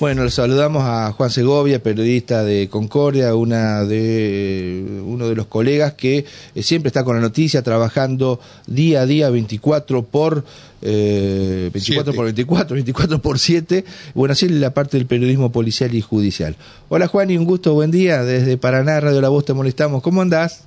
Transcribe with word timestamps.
Bueno, 0.00 0.22
le 0.22 0.30
saludamos 0.30 0.84
a 0.84 1.10
Juan 1.10 1.28
Segovia, 1.28 1.82
periodista 1.82 2.44
de 2.44 2.68
Concordia, 2.68 3.34
una 3.34 3.84
de, 3.84 5.02
uno 5.04 5.28
de 5.28 5.34
los 5.34 5.46
colegas 5.46 5.94
que 5.94 6.24
eh, 6.54 6.62
siempre 6.62 6.86
está 6.88 7.02
con 7.02 7.16
la 7.16 7.20
noticia, 7.20 7.62
trabajando 7.62 8.38
día 8.68 9.00
a 9.00 9.06
día, 9.06 9.28
24 9.28 10.02
por, 10.04 10.44
eh, 10.82 11.70
24 11.72 12.12
por 12.12 12.24
24, 12.26 12.74
24 12.74 13.18
por 13.18 13.40
7. 13.40 13.84
Bueno, 14.14 14.32
así 14.32 14.46
es 14.46 14.52
la 14.52 14.72
parte 14.72 14.98
del 14.98 15.06
periodismo 15.06 15.50
policial 15.50 15.92
y 15.92 16.00
judicial. 16.00 16.54
Hola 16.88 17.08
Juan 17.08 17.32
y 17.32 17.36
un 17.36 17.44
gusto, 17.44 17.74
buen 17.74 17.90
día. 17.90 18.22
Desde 18.22 18.56
Paraná, 18.56 19.00
Radio 19.00 19.20
La 19.20 19.30
Voz 19.30 19.46
te 19.46 19.52
molestamos. 19.52 20.00
¿Cómo 20.00 20.22
andás? 20.22 20.64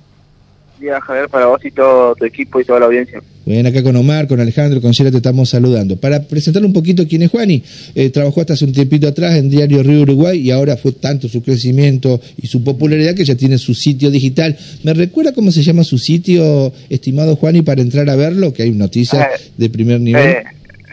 día, 0.82 1.00
Javier, 1.00 1.28
para 1.28 1.46
vos 1.46 1.64
y 1.64 1.70
todo 1.70 2.14
tu 2.14 2.24
equipo 2.24 2.60
y 2.60 2.64
toda 2.64 2.80
la 2.80 2.86
audiencia. 2.86 3.22
Bien, 3.44 3.66
acá 3.66 3.82
con 3.82 3.96
Omar, 3.96 4.28
con 4.28 4.38
Alejandro, 4.40 4.80
con 4.80 4.94
Sierra 4.94 5.10
te 5.10 5.16
estamos 5.16 5.48
saludando. 5.48 5.96
Para 5.96 6.22
presentar 6.22 6.64
un 6.64 6.72
poquito 6.72 7.06
quién 7.08 7.22
es 7.22 7.30
Juani, 7.30 7.62
eh, 7.94 8.10
trabajó 8.10 8.40
hasta 8.40 8.54
hace 8.54 8.64
un 8.64 8.72
tiempito 8.72 9.08
atrás 9.08 9.36
en 9.36 9.50
Diario 9.50 9.82
Río 9.82 10.02
Uruguay 10.02 10.38
y 10.40 10.50
ahora 10.52 10.76
fue 10.76 10.92
tanto 10.92 11.28
su 11.28 11.42
crecimiento 11.42 12.20
y 12.40 12.46
su 12.46 12.62
popularidad 12.62 13.14
que 13.14 13.24
ya 13.24 13.34
tiene 13.34 13.58
su 13.58 13.74
sitio 13.74 14.10
digital. 14.10 14.56
¿Me 14.84 14.94
recuerda 14.94 15.32
cómo 15.32 15.50
se 15.50 15.62
llama 15.62 15.82
su 15.82 15.98
sitio, 15.98 16.72
estimado 16.88 17.34
Juani, 17.36 17.62
para 17.62 17.82
entrar 17.82 18.08
a 18.10 18.16
verlo? 18.16 18.52
Que 18.52 18.62
hay 18.62 18.70
noticias 18.70 19.22
eh, 19.22 19.50
de 19.56 19.70
primer 19.70 20.00
nivel. 20.00 20.28
Eh. 20.28 20.42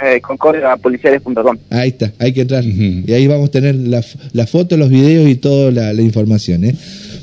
Eh, 0.02 0.22
concordiapoliciales.com. 0.22 1.58
Ahí 1.70 1.90
está, 1.90 2.14
hay 2.20 2.31
que 2.31 2.42
entrar. 2.42 2.64
Y 2.64 3.12
ahí 3.12 3.28
vamos 3.28 3.50
a 3.50 3.52
tener 3.52 3.76
la, 3.76 4.02
la 4.31 4.48
foto, 4.48 4.78
los 4.78 4.90
videos 4.90 5.28
y 5.28 5.36
toda 5.36 5.72
la, 5.72 5.92
la 5.92 6.02
información. 6.02 6.64
¿eh? 6.64 6.76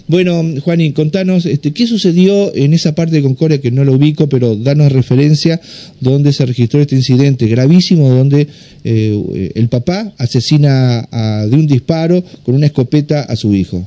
Bueno, 0.08 0.42
Juanín, 0.62 0.92
contanos, 0.92 1.46
este, 1.46 1.72
¿qué 1.72 1.86
sucedió 1.86 2.54
en 2.54 2.74
esa 2.74 2.94
parte 2.94 3.16
de 3.16 3.22
Concordia 3.22 3.60
que 3.60 3.72
no 3.72 3.84
lo 3.84 3.92
ubico, 3.94 4.28
pero 4.28 4.54
danos 4.54 4.92
referencia 4.92 5.60
donde 6.00 6.32
se 6.32 6.46
registró 6.46 6.80
este 6.80 6.94
incidente 6.94 7.46
gravísimo, 7.46 8.08
donde 8.08 8.46
eh, 8.84 9.52
el 9.56 9.68
papá 9.68 10.12
asesina 10.18 11.02
de 11.46 11.56
un 11.56 11.66
disparo 11.66 12.22
con 12.44 12.54
una 12.54 12.66
escopeta 12.66 13.22
a 13.22 13.34
su 13.34 13.52
hijo? 13.52 13.84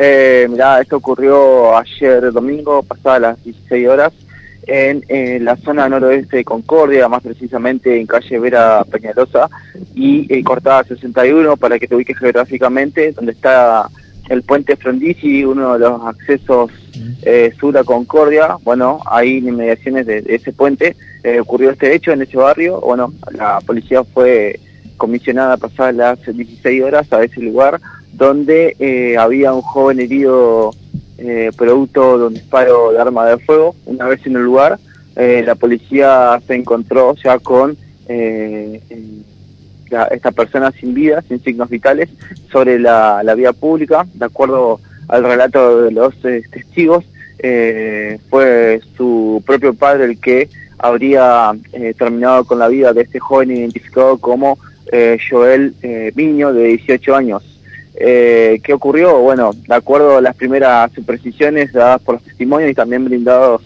Eh, 0.00 0.46
mirá, 0.48 0.80
esto 0.80 0.96
ocurrió 0.96 1.76
ayer 1.76 2.32
domingo, 2.32 2.82
pasadas 2.82 3.20
las 3.20 3.44
16 3.44 3.88
horas, 3.88 4.12
en, 4.68 5.44
la 5.44 5.56
zona 5.56 5.88
noroeste 5.88 6.38
de 6.38 6.44
Concordia, 6.44 7.08
más 7.08 7.22
precisamente 7.22 7.98
en 7.98 8.06
calle 8.06 8.38
Vera 8.38 8.84
Peñalosa 8.84 9.48
y 9.94 10.32
eh, 10.32 10.44
cortada 10.44 10.84
61, 10.84 11.56
para 11.56 11.78
que 11.78 11.88
te 11.88 11.96
ubiques 11.96 12.18
geográficamente, 12.18 13.12
donde 13.12 13.32
está 13.32 13.88
el 14.28 14.42
puente 14.42 14.76
Frondizi, 14.76 15.44
uno 15.44 15.74
de 15.74 15.78
los 15.80 16.02
accesos 16.04 16.70
eh, 17.22 17.52
sur 17.58 17.76
a 17.76 17.84
Concordia, 17.84 18.56
bueno, 18.62 19.00
ahí 19.06 19.38
en 19.38 19.48
inmediaciones 19.48 20.06
de, 20.06 20.24
ese 20.28 20.52
puente. 20.52 20.96
Eh, 21.22 21.40
ocurrió 21.40 21.70
este 21.70 21.94
hecho 21.94 22.12
en 22.12 22.22
ese 22.22 22.36
barrio, 22.36 22.80
bueno, 22.80 23.12
la 23.32 23.60
policía 23.60 24.04
fue 24.04 24.60
comisionada 24.96 25.56
pasadas 25.56 25.94
las 25.94 26.36
16 26.36 26.82
horas 26.82 27.12
a 27.12 27.22
ese 27.22 27.40
lugar 27.40 27.80
donde 28.12 28.74
eh, 28.78 29.16
había 29.16 29.52
un 29.52 29.62
joven 29.62 30.00
herido 30.00 30.72
producto 31.56 32.16
de 32.16 32.26
un 32.26 32.34
disparo 32.34 32.92
de 32.92 33.00
arma 33.00 33.26
de 33.26 33.38
fuego. 33.38 33.74
Una 33.86 34.06
vez 34.06 34.24
en 34.24 34.36
el 34.36 34.42
lugar, 34.42 34.78
la 35.16 35.54
policía 35.56 36.40
se 36.46 36.54
encontró 36.54 37.16
ya 37.16 37.40
con 37.40 37.76
esta 40.10 40.32
persona 40.32 40.70
sin 40.72 40.94
vida, 40.94 41.22
sin 41.22 41.42
signos 41.42 41.68
vitales, 41.68 42.08
sobre 42.50 42.78
la, 42.78 43.22
vía 43.36 43.52
pública, 43.52 44.06
de 44.14 44.24
acuerdo 44.24 44.80
al 45.08 45.24
relato 45.24 45.82
de 45.82 45.92
los 45.92 46.14
eh, 46.24 46.42
testigos, 46.50 47.04
eh, 47.38 48.18
fue 48.28 48.80
su 48.96 49.42
propio 49.46 49.74
padre 49.74 50.04
el 50.04 50.20
que 50.20 50.48
habría 50.78 51.52
eh, 51.72 51.94
terminado 51.96 52.44
con 52.44 52.58
la 52.58 52.68
vida 52.68 52.92
de 52.92 53.02
este 53.02 53.18
joven 53.18 53.50
identificado 53.50 54.18
como 54.18 54.58
Joel 55.30 55.74
Viño, 56.14 56.54
de 56.54 56.64
18 56.68 57.14
años. 57.14 57.42
¿Qué 57.94 58.72
ocurrió? 58.72 59.18
Bueno, 59.18 59.50
de 59.52 59.74
acuerdo 59.74 60.16
a 60.16 60.22
las 60.22 60.34
primeras 60.34 60.90
precisiones 61.04 61.74
dadas 61.74 62.00
por 62.00 62.14
los 62.14 62.24
testimonios 62.24 62.70
y 62.70 62.74
también 62.74 63.04
brindados 63.04 63.60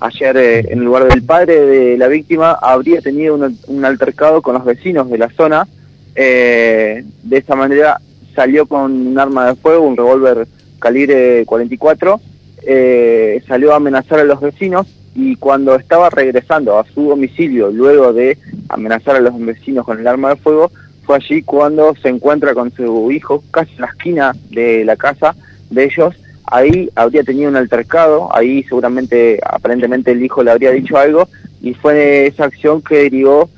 ayer 0.00 0.36
en 0.36 0.78
el 0.78 0.84
lugar 0.84 1.08
del 1.08 1.22
padre 1.22 1.60
de 1.66 1.98
la 1.98 2.08
víctima, 2.08 2.52
habría 2.52 3.00
tenido 3.00 3.34
un, 3.34 3.84
altercado 3.84 4.42
con 4.42 4.54
los 4.54 4.64
vecinos 4.64 5.10
de 5.10 5.18
la 5.18 5.30
zona. 5.30 5.66
de 6.14 7.04
esta 7.30 7.54
manera 7.54 8.00
salió 8.34 8.66
con 8.66 9.08
un 9.08 9.18
arma 9.18 9.46
de 9.46 9.56
fuego, 9.56 9.86
un 9.86 9.96
revólver 9.96 10.46
calibre 10.78 11.44
44, 11.44 12.20
eh, 12.66 13.42
salió 13.46 13.72
a 13.72 13.76
amenazar 13.76 14.20
a 14.20 14.24
los 14.24 14.40
vecinos 14.40 14.86
y 15.14 15.36
cuando 15.36 15.74
estaba 15.74 16.10
regresando 16.10 16.78
a 16.78 16.84
su 16.84 17.08
domicilio 17.08 17.70
luego 17.70 18.12
de 18.12 18.38
amenazar 18.68 19.16
a 19.16 19.20
los 19.20 19.38
vecinos 19.40 19.84
con 19.84 19.98
el 19.98 20.06
arma 20.06 20.30
de 20.30 20.36
fuego, 20.36 20.70
fue 21.04 21.16
allí 21.16 21.42
cuando 21.42 21.96
se 22.00 22.08
encuentra 22.08 22.54
con 22.54 22.70
su 22.70 23.10
hijo 23.10 23.42
casi 23.50 23.74
en 23.74 23.80
la 23.80 23.86
esquina 23.88 24.32
de 24.50 24.84
la 24.84 24.96
casa 24.96 25.34
de 25.70 25.84
ellos. 25.84 26.14
Ahí 26.50 26.90
habría 26.94 27.22
tenido 27.22 27.50
un 27.50 27.56
altercado, 27.56 28.34
ahí 28.34 28.62
seguramente, 28.64 29.38
aparentemente 29.44 30.12
el 30.12 30.22
hijo 30.22 30.42
le 30.42 30.50
habría 30.50 30.70
dicho 30.70 30.96
algo 30.96 31.28
y 31.60 31.74
fue 31.74 32.26
esa 32.26 32.44
acción 32.44 32.82
que 32.82 32.96
derivó 32.96 33.50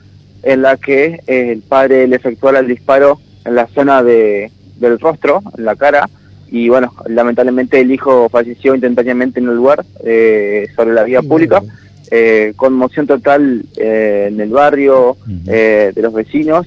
en 0.43 0.63
la 0.63 0.77
que 0.77 1.21
el 1.27 1.63
padre 1.63 2.09
le 2.09 2.17
efectuara 2.17 2.61
el 2.61 2.69
disparo 2.69 3.21
en 3.45 3.55
la 3.55 3.67
zona 3.69 4.03
de, 4.03 4.51
del 4.77 4.99
rostro, 4.99 5.43
en 5.57 5.65
la 5.65 5.77
cara, 5.77 6.09
y 6.51 6.69
bueno, 6.69 6.93
lamentablemente 7.07 7.81
el 7.81 7.93
hijo 7.93 8.29
falleció 8.29 8.75
instantáneamente 8.75 9.39
en 9.39 9.49
el 9.49 9.55
lugar, 9.55 9.85
eh, 10.05 10.67
sobre 10.75 10.95
la 10.95 11.05
vía 11.05 11.23
pública, 11.23 11.63
eh, 12.11 12.55
conmoción 12.57 13.07
total 13.07 13.65
eh, 13.77 14.29
en 14.33 14.41
el 14.41 14.51
barrio, 14.51 15.17
de 15.27 15.93
los 15.97 16.13
vecinos, 16.13 16.67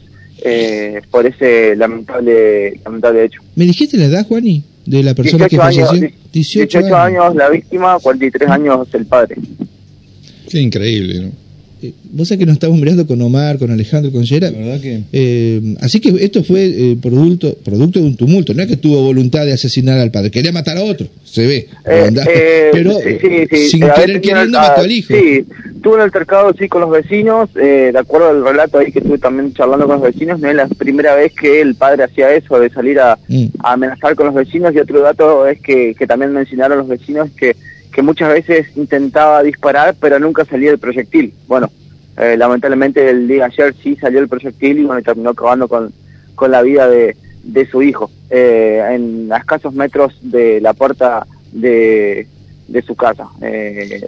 por 1.12 1.26
ese 1.26 1.76
lamentable, 1.76 2.80
lamentable 2.86 3.26
hecho. 3.26 3.42
¿Me 3.56 3.66
dijiste 3.66 3.98
la 3.98 4.06
edad, 4.06 4.28
Juani, 4.28 4.64
de 4.86 5.04
la 5.04 5.14
persona 5.14 5.48
que 5.48 5.58
falleció? 5.58 6.10
18, 6.32 6.96
años. 6.96 7.36
la 7.36 7.50
víctima, 7.50 7.98
43 8.00 8.50
años 8.50 8.88
el 8.94 9.06
padre. 9.06 9.36
Qué 10.50 10.60
increíble, 10.60 11.20
¿no? 11.22 11.44
Eh, 11.84 11.92
vos 12.12 12.30
sabés 12.30 12.40
que 12.40 12.46
nos 12.46 12.54
estamos 12.54 12.80
mirando 12.80 13.06
con 13.06 13.22
Omar, 13.22 13.58
con 13.58 13.70
Alejandro, 13.70 14.10
con 14.12 14.24
Yera. 14.24 14.50
Eh, 15.12 15.76
así 15.82 16.00
que 16.00 16.16
esto 16.24 16.42
fue 16.42 16.66
eh, 16.66 16.98
producto, 17.02 17.58
producto 17.58 18.00
de 18.00 18.06
un 18.06 18.16
tumulto. 18.16 18.54
No 18.54 18.62
es 18.62 18.70
que 18.70 18.78
tuvo 18.78 19.02
voluntad 19.02 19.46
de 19.46 19.52
asesinar 19.52 20.00
al 20.00 20.10
padre, 20.10 20.32
quería 20.32 20.54
matar 20.54 20.78
a 20.78 20.84
otro, 20.84 21.08
se 21.26 21.46
ve. 21.46 21.68
pero 22.72 22.98
sin 23.70 23.82
querer 23.82 24.22
queriendo 24.22 24.60
mató 24.60 24.82
al 24.82 24.92
hijo. 24.92 25.14
Sí, 25.14 25.46
tuvo 25.84 25.96
un 25.96 26.02
altercado 26.02 26.52
sí 26.54 26.68
con 26.68 26.82
los 26.82 26.90
vecinos, 26.90 27.54
de 27.54 27.96
acuerdo 27.96 28.30
al 28.30 28.44
relato 28.44 28.80
ahí 28.80 28.92
que 28.92 29.00
estuve 29.00 29.20
también 29.20 29.54
charlando 29.54 29.86
con 29.86 29.98
los 29.98 30.06
vecinos, 30.06 30.40
no 30.40 30.50
es 30.50 30.56
la 30.56 30.68
primera 30.68 31.14
vez 31.14 31.34
que 31.34 31.62
el 31.62 31.76
padre 31.76 32.06
hacía 32.06 32.34
eso, 32.34 32.60
de 32.60 32.72
salir 32.72 33.00
a, 33.00 33.20
mm. 33.28 33.46
amenazar 33.60 34.16
con 34.16 34.26
los 34.26 34.36
vecinos. 34.36 34.74
Y 34.74 34.80
otro 34.80 35.02
dato 35.02 35.46
es 35.46 35.62
que, 35.62 35.94
que 35.94 36.08
también 36.08 36.34
mencionaron 36.34 36.80
los 36.80 36.88
vecinos 36.88 37.30
que 37.38 37.56
que 37.94 38.02
muchas 38.02 38.30
veces 38.34 38.76
intentaba 38.76 39.44
disparar, 39.44 39.96
pero 40.00 40.20
nunca 40.20 40.44
salía 40.44 40.72
el 40.72 40.80
proyectil. 40.80 41.34
Bueno, 41.48 41.70
eh, 42.18 42.36
lamentablemente 42.38 43.08
el 43.10 43.28
día 43.28 43.46
ayer 43.46 43.74
sí 43.82 43.96
salió 43.96 44.20
el 44.20 44.28
proyectil 44.28 44.80
y 44.80 44.84
bueno, 44.84 45.02
terminó 45.02 45.30
acabando 45.30 45.68
con, 45.68 45.94
con 46.36 46.52
la 46.52 46.62
vida 46.64 46.90
de, 46.90 47.16
de 47.44 47.68
su 47.68 47.82
hijo, 47.82 48.12
eh, 48.30 48.84
en 48.92 49.32
escasos 49.32 49.74
metros 49.74 50.18
de 50.22 50.60
la 50.60 50.74
puerta 50.74 51.26
de, 51.52 52.28
de 52.74 52.82
su 52.82 52.96
casa. 52.96 53.28
Eh, 53.42 54.02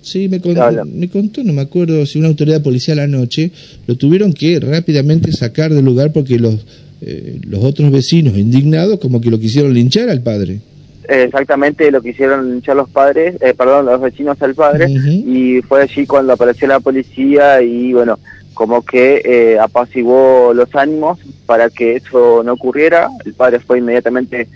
sí, 0.00 0.28
me 0.28 0.40
contó, 0.40 0.84
me 0.86 1.08
contó, 1.08 1.44
no 1.44 1.52
me 1.52 1.62
acuerdo 1.62 2.06
si 2.06 2.18
una 2.18 2.28
autoridad 2.28 2.62
policial 2.62 3.00
anoche, 3.00 3.50
lo 3.86 3.96
tuvieron 3.96 4.32
que 4.32 4.58
rápidamente 4.60 5.32
sacar 5.32 5.74
del 5.74 5.84
lugar 5.84 6.12
porque 6.12 6.38
los, 6.38 6.64
eh, 7.00 7.38
los 7.46 7.62
otros 7.64 7.90
vecinos 7.90 8.38
indignados 8.38 9.00
como 9.00 9.20
que 9.20 9.30
lo 9.30 9.38
quisieron 9.38 9.74
linchar 9.74 10.08
al 10.08 10.22
padre 10.22 10.60
exactamente 11.08 11.90
lo 11.90 12.00
que 12.00 12.10
hicieron 12.10 12.54
hinchar 12.54 12.76
los 12.76 12.88
padres, 12.88 13.36
eh, 13.42 13.54
perdón, 13.54 13.86
los 13.86 14.00
vecinos 14.00 14.40
al 14.40 14.54
padre, 14.54 14.88
y 14.88 15.60
fue 15.62 15.82
allí 15.82 16.06
cuando 16.06 16.32
apareció 16.32 16.68
la 16.68 16.80
policía 16.80 17.60
y 17.60 17.92
bueno, 17.92 18.18
como 18.54 18.82
que 18.82 19.20
eh, 19.24 19.58
apaciguó 19.58 20.52
los 20.54 20.74
ánimos 20.74 21.18
para 21.44 21.70
que 21.70 21.96
eso 21.96 22.42
no 22.44 22.52
ocurriera. 22.52 23.08
El 23.24 23.34
padre 23.34 23.58
fue 23.58 23.78
inmediatamente 23.78 24.48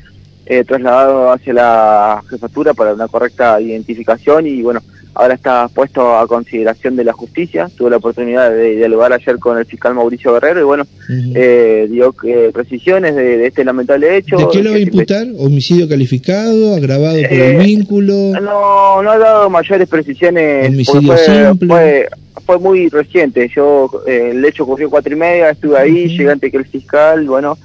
eh, 0.47 0.65
trasladado 0.65 1.33
hacia 1.33 1.53
la 1.53 2.23
jefatura 2.31 2.73
para 2.73 2.95
una 2.95 3.09
correcta 3.09 3.61
identificación 3.61 4.47
y 4.47 4.63
bueno, 4.63 4.81
ahora 5.17 5.35
está 5.35 5.69
puesto 5.69 6.17
a 6.17 6.27
consideración 6.29 6.95
de 6.95 7.05
la 7.05 7.13
justicia. 7.13 7.69
Tuve 7.77 7.91
la 7.91 7.97
oportunidad 7.97 8.51
de 8.51 8.77
dialogar 8.77 9.13
ayer 9.13 9.39
con 9.39 9.59
el 9.59 9.65
fiscal 9.65 9.95
Mauricio 9.95 10.33
Guerrero 10.35 10.61
y 10.61 10.65
bueno, 10.65 10.87
eh, 11.35 11.89
dio 11.91 12.15
eh, 12.25 12.51
precisiones 12.53 13.17
de, 13.17 13.47
este 13.47 13.65
lamentable 13.65 14.17
hecho. 14.17 14.37
¿De 14.37 14.47
qué 14.53 14.63
lo 14.63 14.71
va 14.71 14.77
a 14.77 14.81
imputar? 14.81 15.27
¿Homicidio 15.39 15.89
calificado? 15.89 16.75
¿Agravado 16.75 17.17
por 17.23 17.33
el 17.33 17.57
eh, 17.57 17.65
vínculo? 17.65 18.15
No, 18.41 19.03
no 19.03 19.11
ha 19.11 19.19
dado 19.19 19.51
mayores 19.51 19.89
precisiones. 19.89 20.69
¿Homicidio 20.69 21.17
fue, 21.17 21.19
simple? 21.19 22.09
Fue, 22.45 22.59
muy 22.59 22.89
reciente. 22.91 23.51
Yo, 23.55 23.91
el 24.07 24.45
hecho 24.45 24.65
ocurrió 24.65 24.91
cuatro 24.91 25.13
y 25.13 25.17
media, 25.17 25.51
estuve 25.51 25.79
ahí, 25.79 26.09
llegué 26.09 26.31
ante 26.31 26.51
que 26.51 26.59
el 26.59 26.67
fiscal, 26.67 27.27
bueno... 27.27 27.59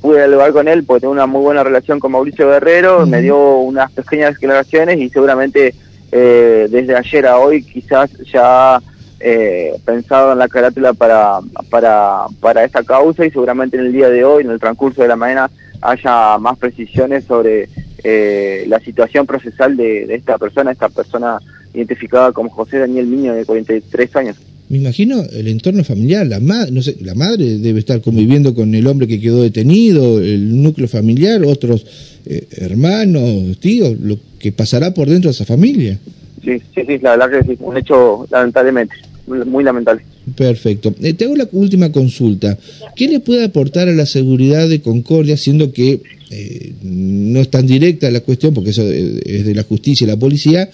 pude 0.00 0.18
dialogar 0.18 0.52
con 0.52 0.66
él 0.66 0.84
porque 0.84 1.02
tengo 1.02 1.12
una 1.12 1.26
muy 1.26 1.40
buena 1.40 1.62
relación 1.62 2.00
con 2.00 2.10
Mauricio 2.10 2.48
Guerrero, 2.48 3.06
me 3.06 3.22
dio 3.22 3.58
unas 3.58 3.92
pequeñas 3.92 4.34
declaraciones 4.34 4.98
y 4.98 5.08
seguramente 5.10 5.74
eh, 6.16 6.68
desde 6.70 6.96
ayer 6.96 7.26
a 7.26 7.38
hoy 7.38 7.64
quizás 7.64 8.08
ya 8.32 8.80
eh, 9.18 9.74
pensado 9.84 10.32
en 10.32 10.38
la 10.38 10.46
carátula 10.46 10.92
para, 10.92 11.40
para, 11.70 12.26
para 12.40 12.62
esta 12.62 12.84
causa 12.84 13.26
y 13.26 13.30
seguramente 13.30 13.76
en 13.76 13.86
el 13.86 13.92
día 13.92 14.08
de 14.08 14.24
hoy, 14.24 14.44
en 14.44 14.50
el 14.50 14.60
transcurso 14.60 15.02
de 15.02 15.08
la 15.08 15.16
mañana, 15.16 15.50
haya 15.80 16.38
más 16.38 16.56
precisiones 16.58 17.24
sobre 17.24 17.68
eh, 18.04 18.64
la 18.68 18.78
situación 18.78 19.26
procesal 19.26 19.76
de, 19.76 20.06
de, 20.06 20.14
esta 20.14 20.38
persona, 20.38 20.70
esta 20.70 20.88
persona 20.88 21.38
identificada 21.72 22.30
como 22.30 22.50
José 22.50 22.78
Daniel 22.78 23.06
Miño 23.06 23.34
de 23.34 23.44
43 23.44 24.16
años. 24.16 24.36
Me 24.68 24.78
imagino 24.78 25.22
el 25.30 25.48
entorno 25.48 25.84
familiar, 25.84 26.26
la, 26.26 26.40
ma 26.40 26.66
no 26.66 26.80
sé, 26.80 26.96
la 27.00 27.14
madre 27.14 27.58
debe 27.58 27.80
estar 27.80 28.00
conviviendo 28.00 28.54
con 28.54 28.74
el 28.74 28.86
hombre 28.86 29.06
que 29.06 29.20
quedó 29.20 29.42
detenido, 29.42 30.20
el 30.20 30.62
núcleo 30.62 30.88
familiar, 30.88 31.44
otros 31.44 31.84
eh, 32.24 32.46
hermanos, 32.50 33.58
tíos, 33.60 33.98
lo 34.00 34.18
que 34.38 34.52
pasará 34.52 34.94
por 34.94 35.08
dentro 35.08 35.28
de 35.28 35.34
esa 35.34 35.44
familia. 35.44 35.98
Sí, 36.42 36.58
sí, 36.74 36.82
sí, 36.86 36.98
la 37.02 37.16
verdad 37.16 37.30
que 37.30 37.52
es 37.52 37.58
un 37.60 37.76
hecho 37.76 38.26
lamentablemente, 38.30 38.94
muy 39.26 39.64
lamentable. 39.64 40.02
Perfecto. 40.34 40.94
Eh, 41.02 41.12
te 41.12 41.26
hago 41.26 41.36
la 41.36 41.48
última 41.52 41.92
consulta. 41.92 42.56
¿Qué 42.96 43.08
le 43.08 43.20
puede 43.20 43.44
aportar 43.44 43.88
a 43.88 43.92
la 43.92 44.06
seguridad 44.06 44.68
de 44.68 44.80
Concordia, 44.80 45.36
siendo 45.36 45.72
que 45.72 46.00
eh, 46.30 46.72
no 46.82 47.40
es 47.40 47.50
tan 47.50 47.66
directa 47.66 48.10
la 48.10 48.20
cuestión, 48.20 48.54
porque 48.54 48.70
eso 48.70 48.82
es 48.90 49.44
de 49.44 49.54
la 49.54 49.62
justicia 49.64 50.06
y 50.06 50.08
la 50.08 50.16
policía, 50.16 50.70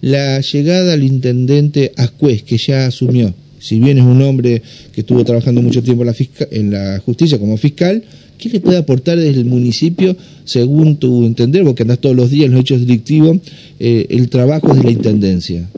la 0.00 0.40
llegada 0.40 0.94
al 0.94 1.02
intendente 1.02 1.92
Ascuez, 1.96 2.42
que 2.42 2.56
ya 2.56 2.86
asumió, 2.86 3.32
si 3.58 3.78
bien 3.78 3.98
es 3.98 4.04
un 4.04 4.22
hombre 4.22 4.62
que 4.92 5.02
estuvo 5.02 5.24
trabajando 5.24 5.60
mucho 5.60 5.82
tiempo 5.82 6.02
en 6.02 6.08
la, 6.08 6.14
en 6.50 6.70
la 6.70 6.98
justicia 7.00 7.38
como 7.38 7.56
fiscal, 7.56 8.02
¿qué 8.38 8.48
le 8.48 8.60
puede 8.60 8.78
aportar 8.78 9.18
desde 9.18 9.38
el 9.38 9.44
municipio, 9.44 10.16
según 10.44 10.96
tu 10.96 11.24
entender, 11.26 11.64
porque 11.64 11.82
andás 11.82 11.98
todos 11.98 12.16
los 12.16 12.30
días 12.30 12.46
en 12.46 12.52
los 12.52 12.62
hechos 12.62 12.80
delictivos, 12.80 13.38
eh, 13.78 14.06
el 14.10 14.30
trabajo 14.30 14.74
de 14.74 14.82
la 14.82 14.90
intendencia? 14.90 15.68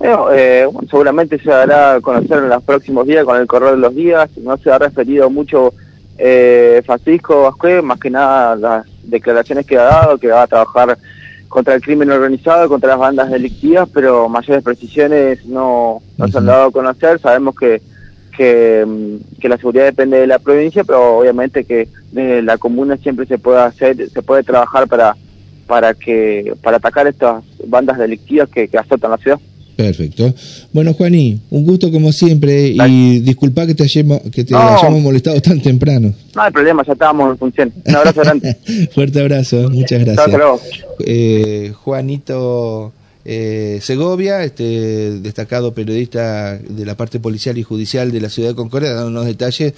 Eh, 0.00 0.64
bueno, 0.72 0.88
seguramente 0.88 1.40
se 1.40 1.50
dará 1.50 1.96
a 1.96 2.00
conocer 2.00 2.38
en 2.38 2.48
los 2.48 2.62
próximos 2.62 3.06
días 3.06 3.24
con 3.24 3.36
el 3.36 3.46
correr 3.48 3.72
de 3.72 3.78
los 3.78 3.94
días, 3.94 4.30
no 4.40 4.56
se 4.56 4.70
ha 4.70 4.78
referido 4.78 5.28
mucho 5.28 5.74
eh, 6.16 6.82
Francisco 6.86 7.48
Ascuez, 7.48 7.82
más 7.82 7.98
que 7.98 8.10
nada 8.10 8.54
las 8.54 8.86
declaraciones 9.02 9.66
que 9.66 9.76
ha 9.76 9.82
dado, 9.82 10.18
que 10.18 10.28
va 10.28 10.42
a 10.42 10.46
trabajar 10.46 10.96
contra 11.48 11.74
el 11.74 11.82
crimen 11.82 12.10
organizado, 12.10 12.68
contra 12.68 12.90
las 12.90 12.98
bandas 12.98 13.30
delictivas, 13.30 13.88
pero 13.92 14.28
mayores 14.28 14.62
precisiones 14.62 15.44
no, 15.46 16.02
no 16.16 16.28
se 16.28 16.38
han 16.38 16.46
dado 16.46 16.68
a 16.68 16.72
conocer. 16.72 17.18
Sabemos 17.20 17.54
que, 17.56 17.80
que, 18.36 18.84
mm, 18.86 19.40
que, 19.40 19.48
la 19.48 19.56
seguridad 19.56 19.86
depende 19.86 20.18
de 20.18 20.26
la 20.26 20.38
provincia, 20.38 20.84
pero 20.84 21.18
obviamente 21.18 21.64
que 21.64 21.88
desde 22.12 22.42
la 22.42 22.58
comuna 22.58 22.96
siempre 22.98 23.26
se 23.26 23.38
puede 23.38 23.60
hacer, 23.60 24.08
se 24.10 24.22
puede 24.22 24.42
trabajar 24.42 24.86
para, 24.88 25.16
para 25.66 25.94
que, 25.94 26.54
para 26.62 26.76
atacar 26.76 27.06
estas 27.06 27.42
bandas 27.66 27.98
delictivas 27.98 28.48
que, 28.48 28.68
que 28.68 28.78
azotan 28.78 29.10
la 29.10 29.18
ciudad. 29.18 29.40
Perfecto. 29.78 30.34
Bueno, 30.72 30.92
Juaní, 30.92 31.40
un 31.50 31.64
gusto 31.64 31.92
como 31.92 32.10
siempre 32.10 32.66
y 32.66 33.20
disculpa 33.20 33.64
que 33.64 33.76
te, 33.76 33.84
hayamos, 33.84 34.20
que 34.34 34.42
te 34.42 34.52
hayamos 34.52 35.00
molestado 35.00 35.40
tan 35.40 35.60
temprano. 35.60 36.12
No 36.34 36.42
hay 36.42 36.50
problema, 36.50 36.82
ya 36.84 36.94
estábamos 36.94 37.30
en 37.30 37.38
función. 37.38 37.72
Un 37.84 37.94
abrazo 37.94 38.20
grande. 38.22 38.56
Fuerte 38.92 39.20
abrazo, 39.20 39.70
muchas 39.70 40.04
gracias. 40.04 40.40
Eh, 41.06 41.72
Juanito 41.76 42.92
eh, 43.24 43.78
Segovia, 43.80 44.42
este 44.42 45.20
destacado 45.20 45.74
periodista 45.74 46.56
de 46.56 46.84
la 46.84 46.96
parte 46.96 47.20
policial 47.20 47.58
y 47.58 47.62
judicial 47.62 48.10
de 48.10 48.20
la 48.22 48.30
ciudad 48.30 48.48
de 48.48 48.54
Concordia, 48.54 48.94
dando 48.94 49.10
unos 49.10 49.26
detalles. 49.26 49.74